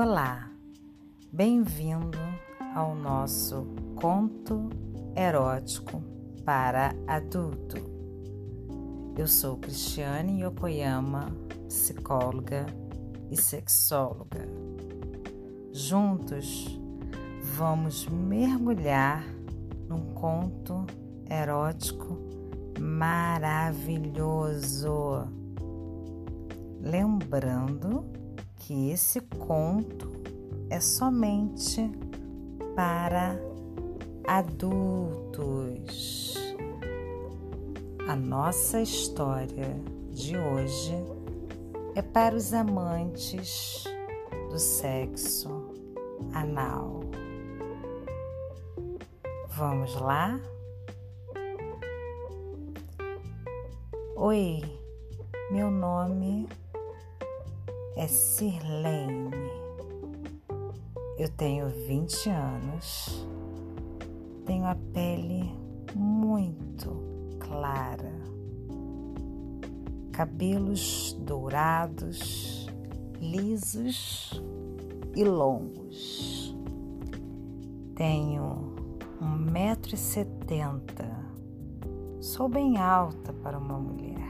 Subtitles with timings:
[0.00, 0.48] Olá,
[1.32, 2.18] bem-vindo
[2.72, 3.66] ao nosso
[3.96, 4.70] conto
[5.16, 6.00] erótico
[6.44, 7.78] para adulto.
[9.16, 11.36] Eu sou Cristiane Yokoyama,
[11.66, 12.64] psicóloga
[13.28, 14.46] e sexóloga.
[15.72, 16.80] Juntos
[17.56, 19.24] vamos mergulhar
[19.88, 20.86] num conto
[21.28, 22.16] erótico
[22.78, 24.06] maravilhoso.
[26.80, 28.07] Lembrando
[28.68, 30.12] que esse conto
[30.68, 31.90] é somente
[32.76, 33.40] para
[34.26, 36.34] adultos.
[38.06, 39.74] A nossa história
[40.10, 41.02] de hoje
[41.94, 43.84] é para os amantes
[44.50, 45.70] do sexo
[46.34, 47.00] anal.
[49.48, 50.38] Vamos lá?
[54.14, 54.60] Oi,
[55.50, 56.67] meu nome é
[58.06, 59.30] Sirlene.
[61.18, 63.26] Eu tenho 20 anos,
[64.46, 65.50] tenho a pele
[65.96, 67.02] muito
[67.40, 68.12] clara,
[70.12, 72.68] cabelos dourados,
[73.20, 74.40] lisos
[75.16, 76.56] e longos.
[77.96, 78.76] Tenho
[79.20, 81.18] um metro e setenta.
[82.20, 84.28] Sou bem alta para uma mulher.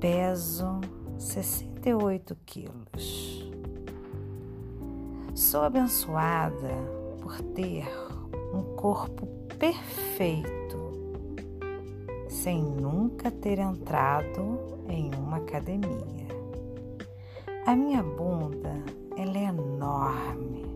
[0.00, 0.80] Peso
[1.20, 3.46] 68 quilos.
[5.34, 6.72] Sou abençoada
[7.20, 7.86] por ter
[8.54, 9.26] um corpo
[9.58, 10.48] perfeito,
[12.26, 16.26] sem nunca ter entrado em uma academia.
[17.66, 18.82] A minha bunda
[19.14, 20.72] ela é enorme,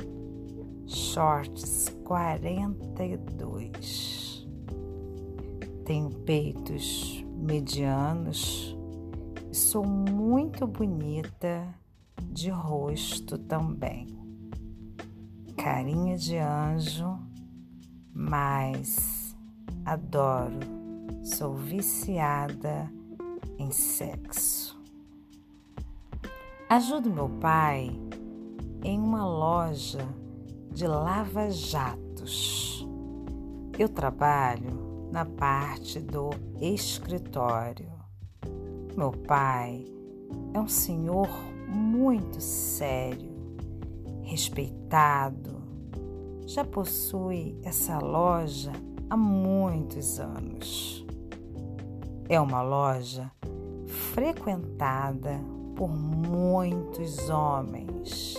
[0.86, 4.46] shorts 42.
[5.86, 8.73] Tenho peitos medianos
[9.74, 11.66] sou muito bonita
[12.22, 14.06] de rosto também.
[15.56, 17.18] Carinha de anjo,
[18.14, 19.36] mas
[19.84, 20.60] adoro,
[21.24, 22.88] sou viciada
[23.58, 24.80] em sexo.
[26.68, 27.90] Ajudo meu pai
[28.84, 30.06] em uma loja
[30.70, 32.86] de lava-jatos.
[33.76, 36.30] Eu trabalho na parte do
[36.60, 37.93] escritório.
[38.96, 39.84] Meu pai
[40.52, 41.28] é um senhor
[41.66, 43.28] muito sério,
[44.22, 45.60] respeitado.
[46.46, 48.70] Já possui essa loja
[49.10, 51.04] há muitos anos.
[52.28, 53.32] É uma loja
[54.14, 55.40] frequentada
[55.74, 58.36] por muitos homens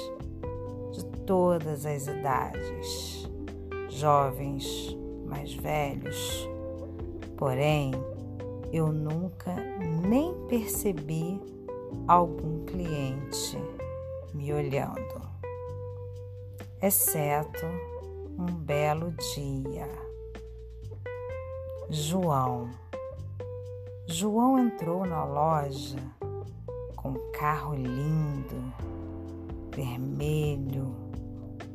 [0.93, 3.29] de todas as idades,
[3.89, 4.95] jovens,
[5.27, 6.47] mais velhos.
[7.35, 7.91] Porém,
[8.71, 9.55] eu nunca
[10.07, 11.39] nem percebi
[12.07, 13.57] algum cliente
[14.33, 15.21] me olhando,
[16.81, 17.65] exceto
[18.37, 19.87] um belo dia.
[21.89, 22.69] João.
[24.07, 25.99] João entrou na loja
[26.95, 28.73] com um carro lindo,
[29.73, 30.95] vermelho,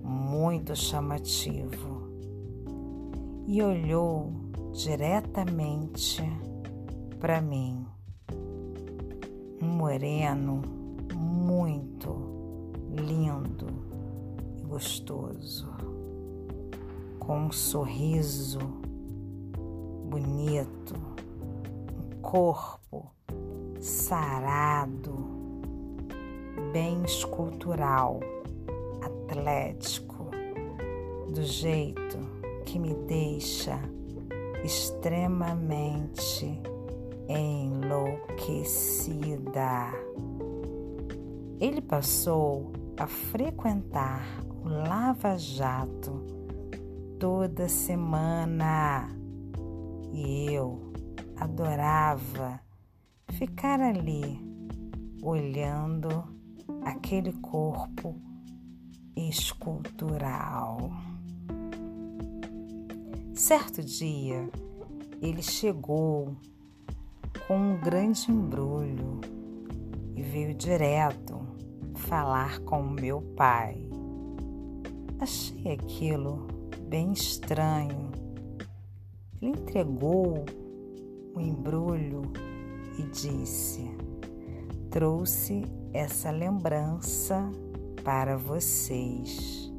[0.03, 2.09] muito chamativo,
[3.47, 4.33] e olhou
[4.73, 6.23] diretamente
[7.21, 7.87] para mim.
[9.63, 10.63] Um moreno
[11.15, 13.67] muito lindo
[14.57, 15.69] e gostoso,
[17.19, 18.59] com um sorriso
[20.09, 20.95] bonito,
[21.95, 23.11] um corpo
[23.79, 25.15] sarado,
[26.73, 28.19] bem escultural,
[29.03, 30.31] atlético,
[31.29, 32.19] do jeito
[32.65, 33.79] que me deixa
[34.65, 36.59] extremamente
[37.39, 39.93] enlouquecida.
[41.61, 46.27] Ele passou a frequentar o Lava Jato
[47.19, 49.09] toda semana
[50.13, 50.93] e eu
[51.37, 52.61] adorava
[53.29, 54.41] ficar ali
[55.23, 56.25] olhando
[56.85, 58.17] aquele corpo
[59.17, 60.91] escultural.
[63.35, 64.49] Certo dia,
[65.21, 66.37] ele chegou
[67.51, 69.21] com um grande embrulho
[70.15, 71.41] e veio direto
[71.97, 73.91] falar com meu pai.
[75.19, 76.47] Achei aquilo
[76.89, 78.13] bem estranho.
[79.43, 80.45] Ele entregou
[81.35, 82.23] o embrulho
[82.97, 83.97] e disse:
[84.89, 87.51] Trouxe essa lembrança
[88.05, 89.73] para vocês,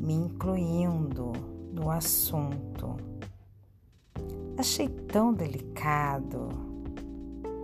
[0.00, 1.32] me incluindo
[1.74, 2.96] no assunto.
[4.56, 6.71] Achei tão delicado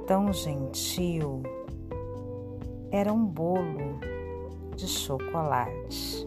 [0.09, 1.43] tão gentil.
[2.91, 4.01] Era um bolo
[4.75, 6.27] de chocolate.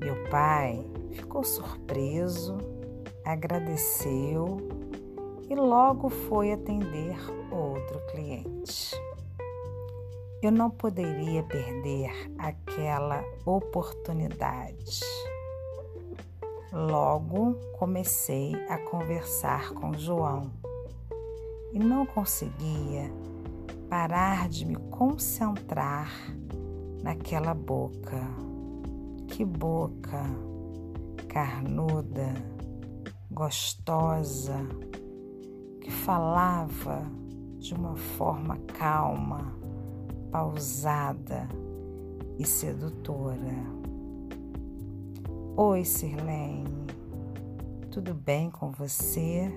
[0.00, 2.56] Meu pai ficou surpreso,
[3.26, 4.56] agradeceu
[5.50, 7.14] e logo foi atender
[7.52, 8.98] outro cliente.
[10.42, 15.00] Eu não poderia perder aquela oportunidade.
[16.72, 20.50] Logo comecei a conversar com João
[21.72, 23.10] e não conseguia
[23.88, 26.10] parar de me concentrar
[27.02, 28.20] naquela boca.
[29.28, 30.24] Que boca
[31.36, 32.32] carnuda,
[33.30, 34.56] gostosa,
[35.82, 37.02] que falava
[37.58, 39.54] de uma forma calma,
[40.30, 41.46] pausada
[42.38, 43.76] e sedutora.
[45.58, 46.86] Oi, Sirlene,
[47.90, 49.52] tudo bem com você?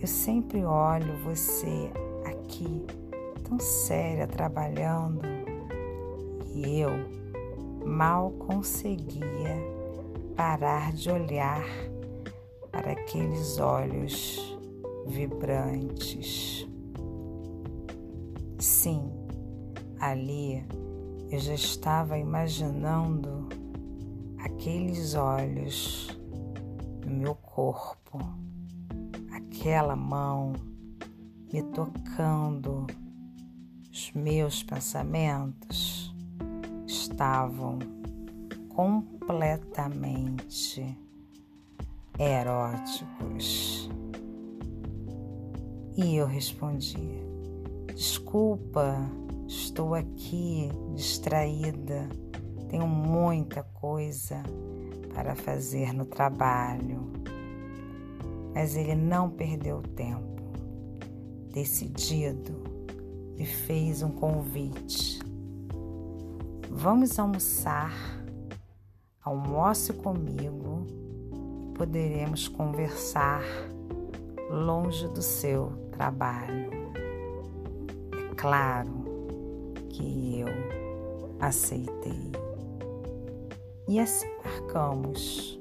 [0.00, 1.90] Eu sempre olho você
[2.26, 2.84] aqui
[3.48, 5.22] tão séria trabalhando
[6.54, 6.90] e eu
[7.84, 9.56] mal conseguia
[10.36, 11.64] parar de olhar
[12.70, 14.58] para aqueles olhos
[15.06, 16.68] vibrantes.
[18.58, 19.10] Sim,
[19.98, 20.62] ali
[21.30, 23.48] eu já estava imaginando
[24.38, 26.08] aqueles olhos
[27.04, 28.18] no meu corpo,
[29.56, 30.52] aquela mão
[31.52, 32.86] me tocando,
[33.90, 36.14] os meus pensamentos
[36.86, 37.80] estavam
[38.68, 40.96] completamente
[42.18, 43.90] eróticos.
[45.96, 47.24] E eu respondi:
[47.94, 48.94] Desculpa,
[49.46, 52.10] estou aqui distraída
[52.68, 54.42] tenho muita coisa
[55.14, 57.12] para fazer no trabalho.
[58.56, 60.42] Mas ele não perdeu tempo.
[61.52, 62.54] Decidido,
[63.36, 65.20] me fez um convite.
[66.70, 67.92] Vamos almoçar.
[69.22, 70.86] Almoce comigo
[71.66, 73.42] e poderemos conversar
[74.50, 76.70] longe do seu trabalho.
[78.30, 79.04] É claro
[79.90, 80.48] que eu
[81.40, 82.32] aceitei.
[83.86, 85.60] E assim marcamos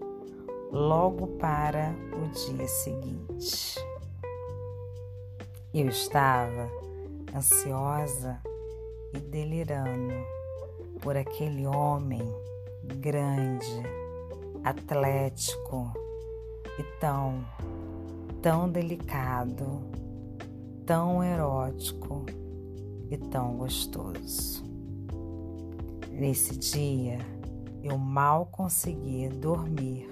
[0.71, 3.75] logo para o dia seguinte.
[5.73, 6.69] Eu estava
[7.35, 8.41] ansiosa
[9.13, 10.13] e delirando
[11.01, 12.21] por aquele homem
[12.83, 13.83] grande,
[14.63, 15.91] atlético
[16.79, 17.45] e tão,
[18.41, 19.81] tão delicado,
[20.85, 22.25] tão erótico
[23.09, 24.63] e tão gostoso.
[26.09, 27.19] Nesse dia,
[27.83, 30.07] eu mal conseguia dormir,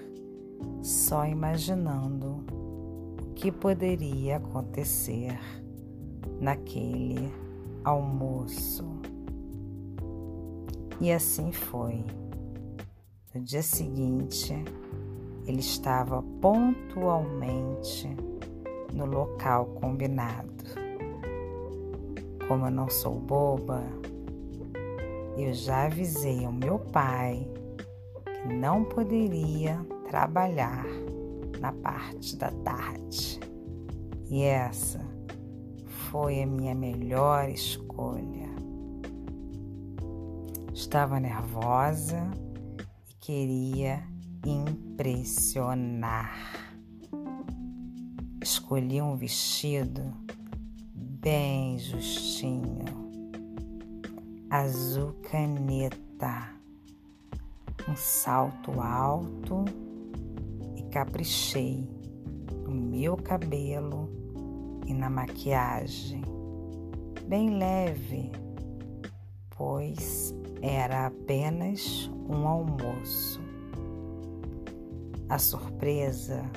[0.82, 2.44] só imaginando
[3.22, 5.38] o que poderia acontecer
[6.40, 7.32] naquele
[7.82, 8.84] almoço.
[11.00, 12.04] E assim foi.
[13.34, 14.54] No dia seguinte,
[15.46, 18.08] ele estava pontualmente
[18.92, 20.64] no local combinado.
[22.46, 23.82] Como eu não sou boba,
[25.36, 27.48] eu já avisei ao meu pai
[28.44, 29.84] não poderia
[30.14, 30.86] trabalhar
[31.58, 33.40] na parte da tarde.
[34.30, 35.00] E essa
[36.08, 38.48] foi a minha melhor escolha.
[40.72, 42.30] Estava nervosa
[43.10, 44.04] e queria
[44.46, 46.38] impressionar.
[48.40, 50.14] Escolhi um vestido
[50.94, 52.84] bem justinho,
[54.48, 56.54] azul caneta
[57.88, 59.64] um salto alto
[60.94, 61.90] caprichei
[62.62, 64.08] no meu cabelo
[64.86, 66.22] e na maquiagem,
[67.26, 68.30] bem leve,
[69.56, 70.32] pois
[70.62, 73.40] era apenas um almoço.
[75.28, 76.48] A surpresa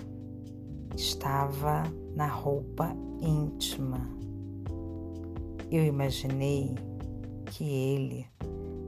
[0.96, 1.82] estava
[2.16, 4.08] na roupa íntima.
[5.72, 6.76] Eu imaginei
[7.48, 8.28] que ele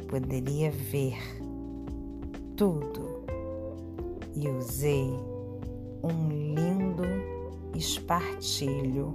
[0.07, 1.17] poderia ver
[2.55, 3.23] tudo
[4.35, 5.28] e usei
[6.03, 7.03] um lindo
[7.75, 9.13] espartilho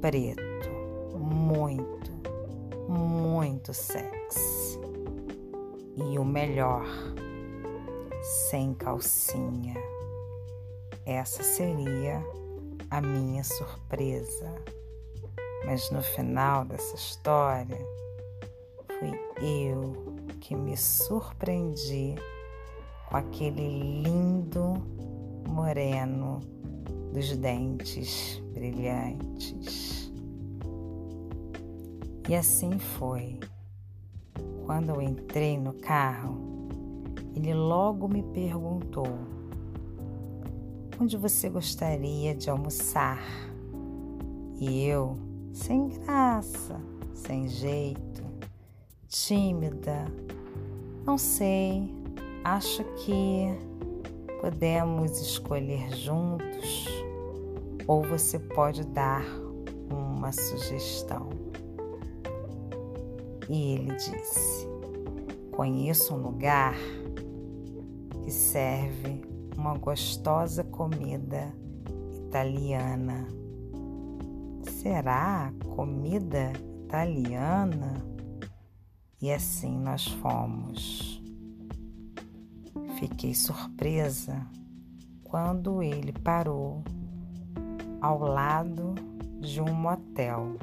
[0.00, 0.70] preto,
[1.18, 2.10] muito,
[2.88, 4.80] muito sexy.
[5.96, 6.86] E o melhor,
[8.50, 9.76] sem calcinha.
[11.04, 12.24] Essa seria
[12.90, 14.52] a minha surpresa.
[15.64, 17.78] Mas no final dessa história,
[18.98, 22.16] fui eu que me surpreendi
[23.08, 24.82] com aquele lindo
[25.48, 26.40] moreno
[27.12, 30.12] dos dentes brilhantes.
[32.28, 33.38] E assim foi.
[34.64, 36.38] Quando eu entrei no carro,
[37.34, 39.18] ele logo me perguntou:
[41.00, 43.22] Onde você gostaria de almoçar?
[44.58, 45.16] E eu,
[45.52, 46.80] sem graça,
[47.12, 48.22] sem jeito,
[49.08, 50.04] tímida,
[51.04, 51.92] não sei,
[52.44, 53.71] acho que
[54.42, 56.88] podemos escolher juntos
[57.86, 59.24] ou você pode dar
[59.88, 61.30] uma sugestão.
[63.48, 64.66] E ele disse:
[65.52, 66.74] Conheço um lugar
[68.24, 69.22] que serve
[69.56, 71.54] uma gostosa comida
[72.12, 73.28] italiana.
[74.64, 76.52] Será comida
[76.84, 78.04] italiana?
[79.20, 81.11] E assim nós fomos.
[83.02, 84.46] Fiquei surpresa
[85.24, 86.84] quando ele parou
[88.00, 88.94] ao lado
[89.40, 90.56] de um motel.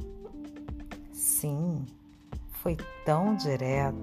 [1.12, 1.86] Sim,
[2.48, 3.98] foi tão direto,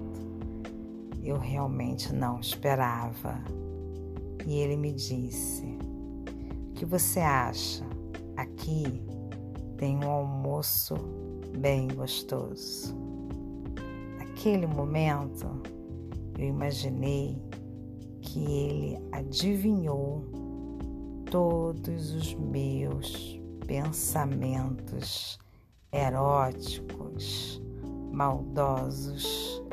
[1.23, 3.43] eu realmente não esperava.
[4.45, 5.65] E ele me disse:
[6.69, 7.83] O que você acha?
[8.35, 9.01] Aqui
[9.77, 10.93] tem um almoço
[11.57, 12.95] bem gostoso
[14.19, 15.47] naquele momento,
[16.37, 17.41] eu imaginei
[18.37, 20.23] que ele adivinhou
[21.31, 25.39] todos os meus pensamentos
[25.91, 27.59] eróticos,
[28.11, 29.63] maldosos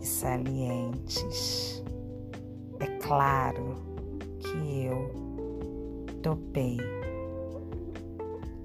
[0.00, 1.82] e salientes.
[2.80, 3.76] É claro
[4.40, 6.76] que eu topei.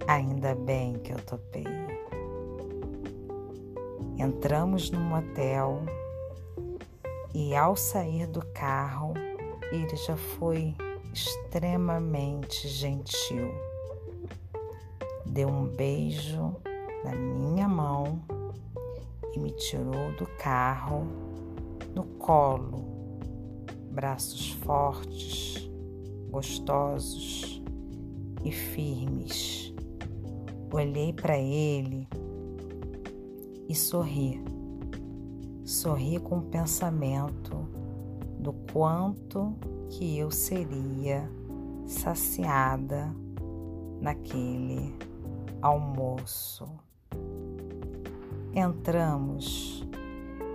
[0.07, 1.63] Ainda bem que eu topei.
[4.17, 5.83] Entramos no motel
[7.33, 9.13] e ao sair do carro,
[9.73, 10.75] ele já foi
[11.11, 13.51] extremamente gentil.
[15.25, 16.55] Deu um beijo
[17.03, 18.21] na minha mão
[19.33, 21.07] e me tirou do carro
[21.95, 22.85] no colo,
[23.91, 25.67] braços fortes,
[26.29, 27.63] gostosos
[28.43, 29.73] e firmes.
[30.71, 32.07] Olhei para ele
[33.67, 34.39] e sorri.
[35.63, 37.82] Sorri com o pensamento
[38.43, 39.55] do quanto
[39.89, 41.29] que eu seria
[41.87, 43.09] saciada
[44.01, 44.93] naquele
[45.61, 46.67] almoço.
[48.53, 49.87] Entramos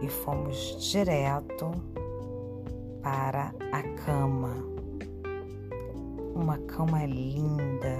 [0.02, 1.70] e fomos direto
[3.02, 4.54] para a cama.
[6.34, 7.96] Uma cama linda,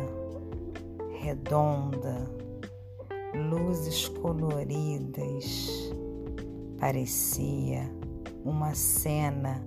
[1.19, 2.31] redonda,
[3.35, 5.91] luzes coloridas.
[6.79, 7.98] Parecia
[8.45, 9.63] uma cena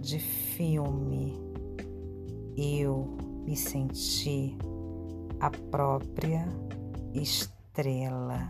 [0.00, 1.34] de filme.
[2.56, 4.56] Eu me senti
[5.40, 6.46] a própria
[7.14, 8.48] estrela.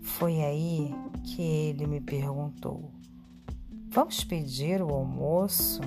[0.00, 2.90] Foi aí que ele me perguntou:
[3.88, 5.80] Vamos pedir o almoço?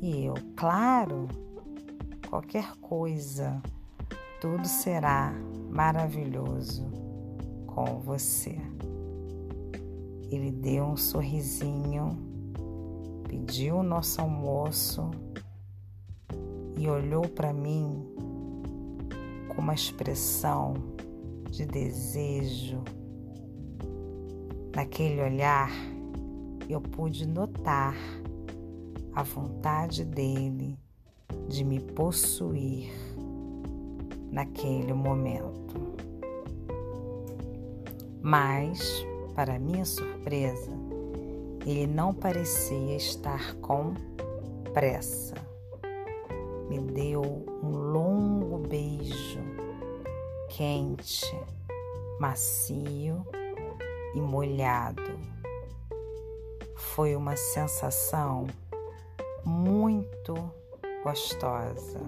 [0.00, 1.26] E eu, claro,
[2.28, 3.62] qualquer coisa
[4.40, 5.32] tudo será
[5.70, 6.84] maravilhoso
[7.66, 8.58] com você.
[10.30, 12.18] Ele deu um sorrisinho,
[13.28, 15.10] pediu o nosso almoço
[16.76, 18.06] e olhou para mim
[19.48, 20.74] com uma expressão
[21.50, 22.82] de desejo.
[24.74, 25.70] Naquele olhar,
[26.68, 27.94] eu pude notar
[29.14, 30.78] a vontade dele
[31.48, 32.92] de me possuir
[34.30, 35.96] naquele momento.
[38.20, 40.72] Mas, para minha surpresa,
[41.66, 43.92] ele não parecia estar com
[44.72, 45.34] pressa.
[46.70, 47.22] Me deu
[47.62, 49.38] um longo beijo,
[50.48, 51.30] quente,
[52.18, 53.24] macio
[54.14, 55.02] e molhado.
[56.74, 58.46] Foi uma sensação
[59.44, 60.34] muito
[61.04, 62.00] gostosa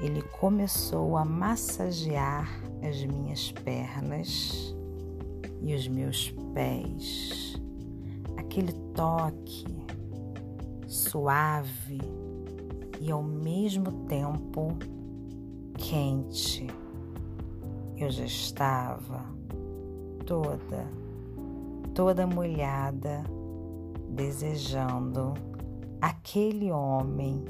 [0.00, 2.48] ele começou a massagear
[2.86, 4.75] as minhas pernas
[5.66, 7.60] e os meus pés.
[8.36, 9.66] Aquele toque
[10.86, 12.00] suave
[13.00, 14.76] e ao mesmo tempo
[15.74, 16.66] quente.
[17.96, 19.24] Eu já estava
[20.24, 20.86] toda,
[21.94, 23.24] toda molhada,
[24.10, 25.34] desejando
[26.00, 27.44] aquele homem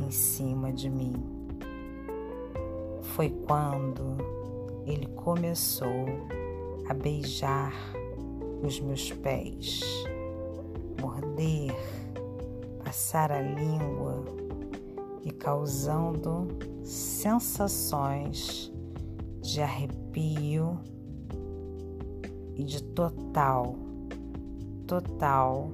[0.00, 1.36] em cima de mim
[3.16, 4.18] foi quando
[4.84, 6.06] ele começou
[6.88, 7.72] a beijar
[8.62, 9.80] os meus pés,
[11.00, 11.74] morder,
[12.84, 14.24] passar a língua
[15.22, 16.48] e causando
[16.82, 18.72] sensações
[19.40, 20.78] de arrepio
[22.54, 23.76] e de total,
[24.86, 25.72] total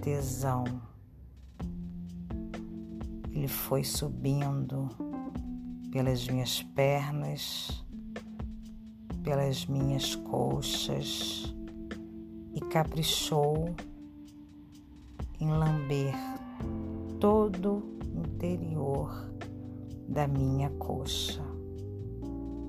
[0.00, 0.64] tesão.
[3.32, 4.88] Ele foi subindo
[5.90, 7.84] pelas minhas pernas,
[9.26, 11.52] pelas minhas coxas
[12.54, 13.74] e caprichou
[15.40, 16.14] em lamber
[17.18, 17.82] todo
[18.14, 19.28] o interior
[20.08, 21.42] da minha coxa.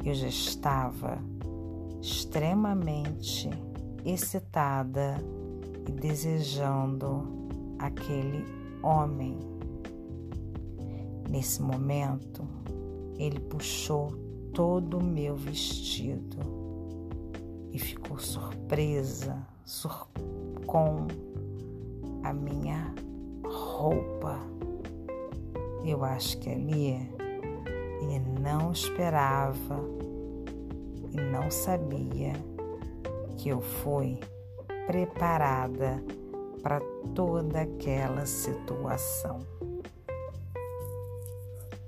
[0.04, 1.20] Eu já estava
[2.02, 3.52] extremamente
[4.04, 5.18] excitada
[5.88, 7.24] e desejando
[7.78, 8.44] aquele
[8.82, 9.38] homem.
[11.30, 12.48] Nesse momento,
[13.20, 14.27] ele puxou
[14.58, 16.40] todo o meu vestido
[17.72, 20.08] e ficou surpresa sur
[20.66, 21.06] com
[22.24, 22.92] a minha
[23.46, 24.40] roupa.
[25.86, 27.08] Eu acho que ali
[28.02, 29.80] ele não esperava
[31.12, 32.34] e não sabia
[33.38, 34.20] que eu fui
[34.88, 36.04] preparada
[36.64, 36.82] para
[37.14, 39.40] toda aquela situação.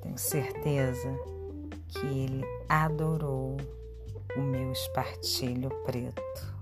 [0.04, 1.39] Tenho certeza
[1.90, 3.58] que ele adorou
[4.38, 6.56] o meu espartilho preto.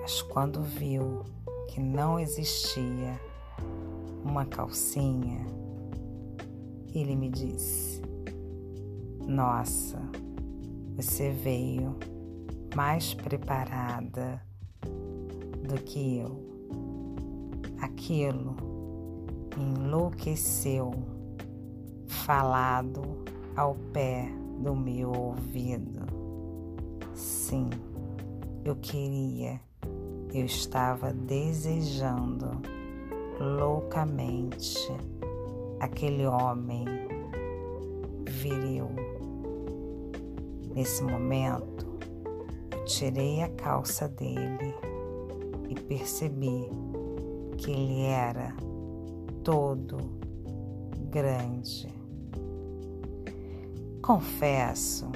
[0.00, 1.22] Mas quando viu
[1.68, 3.20] que não existia
[4.24, 5.46] uma calcinha,
[6.94, 8.02] ele me disse:
[9.26, 10.00] Nossa,
[10.96, 11.96] você veio
[12.74, 14.42] mais preparada
[15.66, 16.42] do que eu.
[17.80, 18.56] Aquilo
[19.56, 20.92] enlouqueceu,
[22.06, 23.23] falado
[23.56, 26.06] ao pé do meu ouvido.
[27.14, 27.70] Sim,
[28.64, 29.60] eu queria,
[30.32, 32.60] eu estava desejando
[33.38, 34.88] loucamente
[35.80, 36.84] aquele homem
[38.26, 38.88] viril.
[40.74, 41.86] Nesse momento,
[42.72, 44.74] eu tirei a calça dele
[45.68, 46.68] e percebi
[47.56, 48.54] que ele era
[49.44, 49.98] todo
[51.10, 51.93] grande.
[54.04, 55.10] Confesso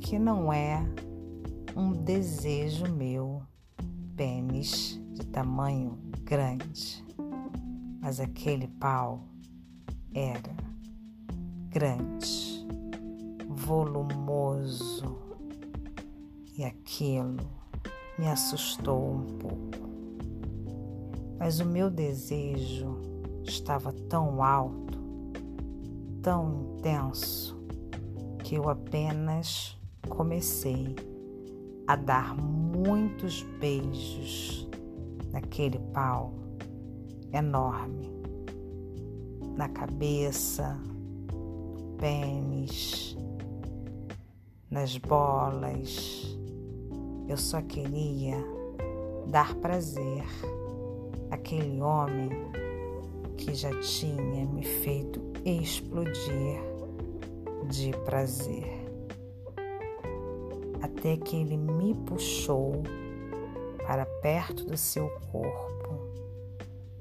[0.00, 0.82] que não é
[1.76, 3.42] um desejo meu
[4.16, 7.04] pênis de tamanho grande,
[8.00, 9.28] mas aquele pau
[10.14, 10.56] era
[11.68, 12.66] grande,
[13.50, 15.18] volumoso
[16.56, 17.36] e aquilo
[18.18, 19.90] me assustou um pouco.
[21.38, 22.96] Mas o meu desejo
[23.44, 24.98] estava tão alto,
[26.22, 27.59] tão intenso,
[28.50, 30.96] que eu apenas comecei
[31.86, 34.68] a dar muitos beijos
[35.30, 36.34] naquele pau
[37.32, 38.10] enorme,
[39.56, 40.76] na cabeça,
[41.32, 43.16] no pênis,
[44.68, 46.36] nas bolas.
[47.28, 48.36] Eu só queria
[49.28, 50.24] dar prazer
[51.30, 52.30] àquele homem
[53.36, 56.69] que já tinha me feito explodir
[57.70, 58.66] de prazer.
[60.82, 62.82] Até que ele me puxou
[63.86, 65.94] para perto do seu corpo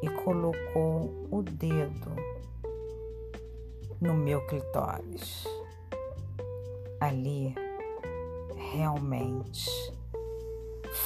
[0.02, 2.12] e colocou o dedo
[4.00, 5.44] no meu clitóris.
[7.00, 7.56] Ali
[8.56, 9.70] realmente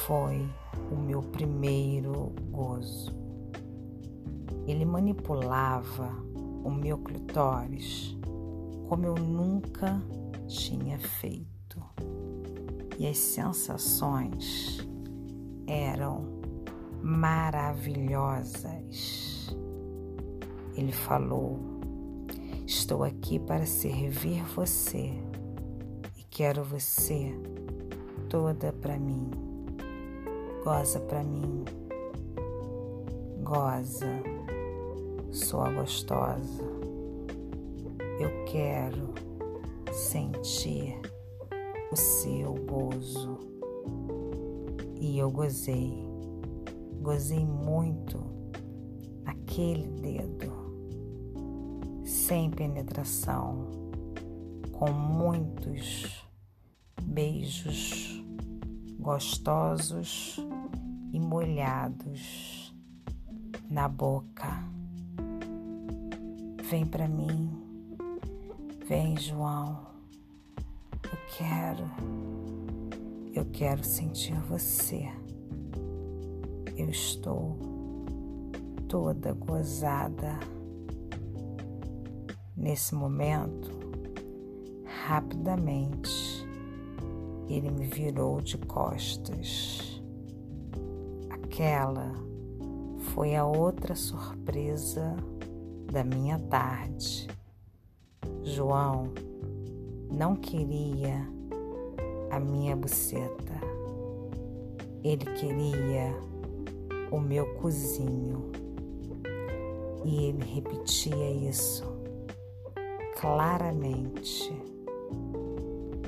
[0.04, 0.46] foi
[0.92, 3.14] o meu primeiro gozo.
[4.66, 6.10] Ele manipulava
[6.62, 8.13] o meu clitóris
[8.94, 10.00] como eu nunca
[10.46, 11.82] tinha feito.
[12.96, 14.86] E as sensações
[15.66, 16.40] eram
[17.02, 19.52] maravilhosas.
[20.76, 21.58] Ele falou:
[22.64, 25.12] Estou aqui para servir você
[26.16, 27.36] e quero você
[28.28, 29.28] toda para mim.
[30.62, 31.64] Goza para mim.
[33.42, 34.22] Goza.
[35.32, 36.83] Sou gostosa.
[38.54, 39.12] Quero
[39.92, 40.96] sentir
[41.90, 43.40] o seu gozo.
[45.00, 45.92] E eu gozei,
[47.02, 48.24] gozei muito
[49.26, 50.52] aquele dedo,
[52.04, 53.72] sem penetração,
[54.70, 56.24] com muitos
[57.02, 58.24] beijos
[59.00, 60.38] gostosos
[61.12, 62.72] e molhados
[63.68, 64.46] na boca.
[66.70, 67.63] Vem para mim,
[68.86, 69.86] vem, João.
[71.02, 71.90] Eu quero,
[73.34, 75.08] eu quero sentir você.
[76.76, 77.56] Eu estou
[78.88, 80.38] toda gozada.
[82.56, 83.70] Nesse momento,
[85.06, 86.46] rapidamente,
[87.48, 90.02] ele me virou de costas.
[91.30, 92.12] Aquela
[93.14, 95.16] foi a outra surpresa
[95.90, 97.28] da minha tarde.
[98.44, 99.10] João
[100.10, 101.26] não queria
[102.30, 103.54] a minha buceta.
[105.02, 106.14] Ele queria
[107.10, 108.52] o meu cozinho.
[110.04, 111.84] E ele repetia isso
[113.18, 114.52] claramente.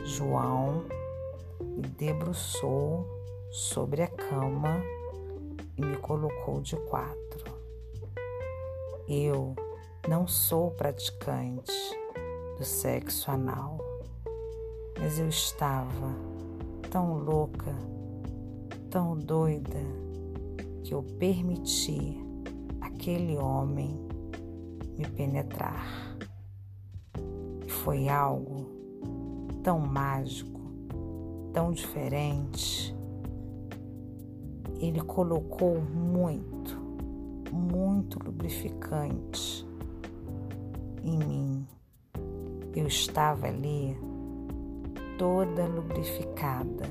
[0.04, 0.84] João
[1.62, 3.06] me debruçou
[3.50, 4.82] sobre a cama
[5.74, 7.56] e me colocou de quatro.
[9.08, 9.54] Eu
[10.06, 11.95] não sou praticante
[12.56, 13.78] do sexo anal,
[14.98, 16.14] mas eu estava
[16.90, 17.74] tão louca,
[18.90, 19.78] tão doida,
[20.82, 22.16] que eu permiti
[22.80, 24.00] aquele homem
[24.96, 26.16] me penetrar.
[27.68, 28.70] Foi algo
[29.62, 30.60] tão mágico,
[31.52, 32.96] tão diferente.
[34.78, 36.78] Ele colocou muito,
[37.52, 39.66] muito lubrificante
[41.02, 41.66] em mim.
[42.76, 43.96] Eu estava ali
[45.18, 46.84] toda lubrificada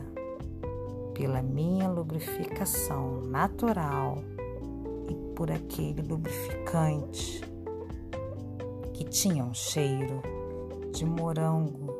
[1.13, 4.17] pela minha lubrificação natural
[5.07, 7.39] e por aquele lubrificante
[8.95, 10.23] que tinha um cheiro
[10.91, 11.93] de morango.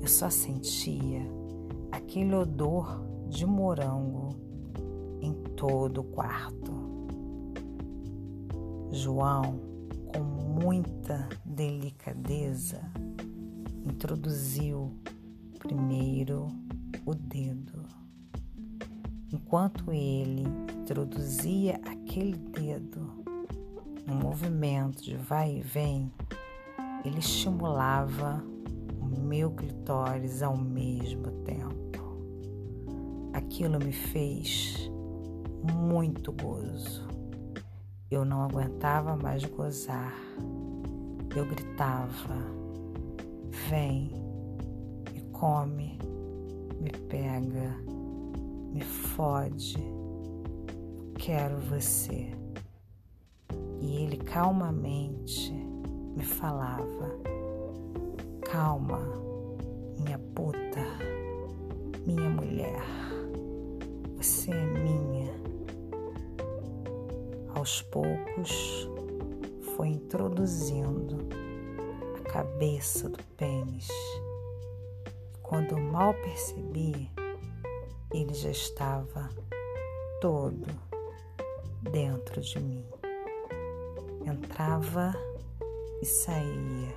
[0.00, 1.22] Eu só sentia
[1.90, 4.28] aquele odor de morango
[5.20, 6.72] em todo o quarto.
[8.92, 9.58] João,
[10.06, 12.82] com muita delicadeza,
[13.86, 14.92] introduziu
[15.58, 16.48] primeiro
[17.06, 17.82] o dedo.
[19.32, 20.44] Enquanto ele
[20.82, 23.24] introduzia aquele dedo
[24.06, 26.12] no movimento de vai e vem,
[27.02, 28.44] ele estimulava
[29.00, 32.20] o meu clitóris ao mesmo tempo.
[33.32, 34.90] Aquilo me fez
[35.74, 37.06] muito gozo.
[38.10, 40.14] Eu não aguentava mais gozar.
[41.36, 42.34] Eu gritava:
[43.68, 44.10] Vem,
[45.12, 45.98] me come,
[46.80, 47.76] me pega,
[48.72, 49.76] me fode.
[51.18, 52.30] Quero você.
[53.82, 55.52] E ele calmamente
[56.16, 57.20] me falava:
[58.50, 59.00] Calma,
[60.02, 60.86] minha puta,
[62.06, 62.82] minha mulher,
[64.16, 65.34] você é minha.
[67.54, 68.88] Aos poucos
[69.76, 71.25] foi introduzindo
[72.26, 73.88] cabeça do pênis.
[75.42, 77.10] Quando mal percebi,
[78.12, 79.28] ele já estava
[80.20, 80.66] todo
[81.90, 82.84] dentro de mim.
[84.24, 85.14] Entrava
[86.02, 86.94] e saía,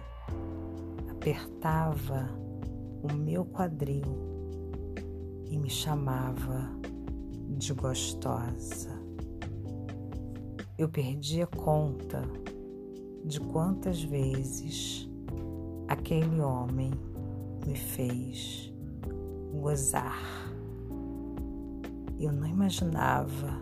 [1.12, 2.30] apertava
[3.04, 4.04] o meu quadril
[5.46, 6.70] e me chamava
[7.58, 8.98] de gostosa.
[10.78, 12.24] Eu perdi a conta
[13.26, 15.09] de quantas vezes
[15.89, 16.91] aquele homem
[17.65, 18.71] me fez
[19.52, 20.21] gozar.
[22.19, 23.60] Eu não imaginava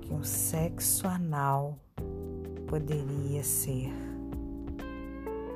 [0.00, 1.76] que um sexo anal
[2.68, 3.92] poderia ser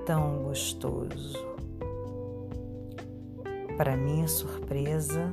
[0.05, 1.39] tão gostoso.
[3.77, 5.33] Para minha surpresa,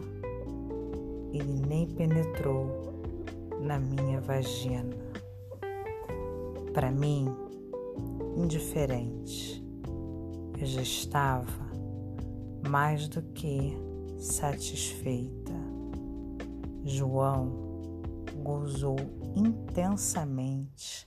[1.34, 3.02] ele nem penetrou
[3.60, 4.96] na minha vagina.
[6.72, 7.34] Para mim,
[8.38, 9.65] indiferente,
[10.58, 11.66] eu já estava
[12.70, 13.74] mais do que
[14.18, 15.54] satisfeita.
[16.84, 17.66] João
[18.44, 18.96] gozou
[19.36, 21.06] intensamente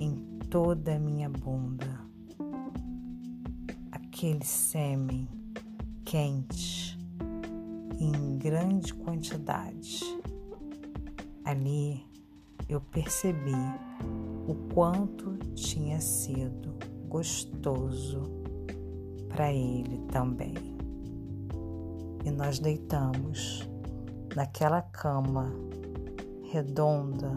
[0.00, 0.14] em
[0.48, 2.00] toda a minha bunda.
[3.90, 5.28] Aquele sêmen
[6.04, 6.98] quente
[7.98, 10.00] em grande quantidade.
[11.44, 12.04] Ali
[12.68, 13.52] eu percebi
[14.46, 16.74] o quanto tinha sido
[17.08, 18.35] gostoso
[19.36, 20.54] para ele também.
[22.24, 23.68] E nós deitamos
[24.34, 25.52] naquela cama
[26.50, 27.30] redonda,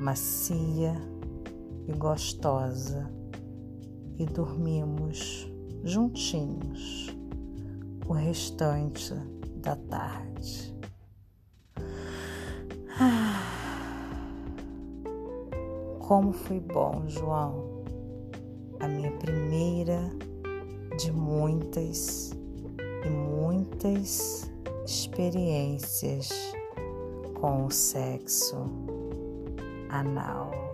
[0.00, 0.94] macia
[1.86, 3.12] e gostosa
[4.18, 5.46] e dormimos
[5.84, 7.14] juntinhos
[8.08, 9.14] o restante
[9.56, 10.74] da tarde.
[16.00, 17.84] Como foi bom, João,
[18.80, 20.10] a minha primeira
[20.98, 22.32] de muitas
[23.04, 24.50] e muitas
[24.84, 26.28] experiências
[27.40, 28.56] com o sexo
[29.88, 30.68] anal.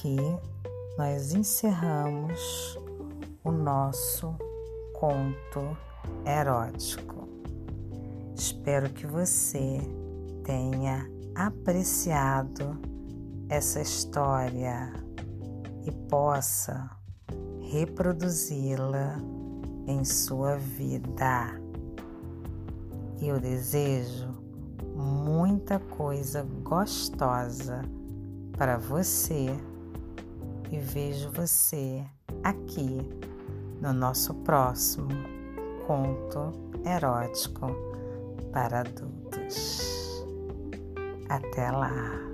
[0.00, 0.16] aqui
[0.98, 2.78] nós encerramos
[3.44, 4.34] o nosso
[4.92, 5.76] conto
[6.26, 7.28] erótico.
[8.34, 9.80] Espero que você
[10.44, 12.78] tenha apreciado
[13.48, 14.92] essa história
[15.84, 16.90] e possa
[17.60, 19.16] reproduzi-la
[19.86, 21.60] em sua vida.
[23.20, 24.28] Eu desejo
[24.94, 27.82] muita coisa gostosa
[28.56, 29.48] para você
[30.70, 32.04] e vejo você
[32.42, 32.98] aqui
[33.80, 35.08] no nosso próximo
[35.86, 36.52] conto
[36.84, 37.66] erótico
[38.52, 39.89] para adultos.
[41.30, 42.29] Até lá!